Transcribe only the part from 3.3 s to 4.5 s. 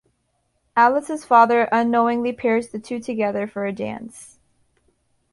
for a dance.